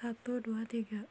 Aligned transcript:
satu 0.00 0.40
dua 0.40 0.64
tiga. 0.64 1.04